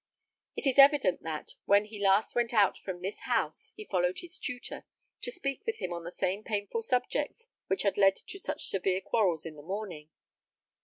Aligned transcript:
It 0.55 0.65
is 0.65 0.79
evident 0.79 1.21
that, 1.21 1.51
when 1.65 1.85
he 1.85 2.01
last 2.03 2.33
went 2.33 2.55
out 2.55 2.75
from 2.75 3.03
this 3.03 3.19
house, 3.19 3.71
he 3.75 3.85
followed 3.85 4.17
his 4.21 4.39
tutor, 4.39 4.83
to 5.21 5.31
speak 5.31 5.63
with 5.67 5.77
him 5.77 5.93
on 5.93 6.03
the 6.05 6.11
same 6.11 6.43
painful 6.43 6.81
subjects 6.81 7.49
which 7.67 7.83
had 7.83 7.99
led 7.99 8.15
to 8.15 8.39
such 8.39 8.65
severe 8.65 9.01
quarrels 9.01 9.45
in 9.45 9.55
the 9.57 9.61
morning. 9.61 10.09